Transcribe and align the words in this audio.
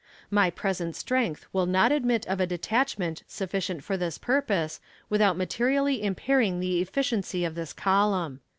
My 0.31 0.49
present 0.49 0.95
strength 0.95 1.45
will 1.53 1.67
not 1.67 1.91
admit 1.91 2.25
of 2.25 2.39
a 2.39 2.47
detachment 2.47 3.21
sufficient 3.27 3.83
for 3.83 3.97
this 3.97 4.17
purpose 4.17 4.79
without 5.11 5.37
materially 5.37 6.01
impairing 6.01 6.59
the 6.59 6.81
efficiency 6.81 7.45
of 7.45 7.53
this 7.53 7.71
column." 7.71 8.39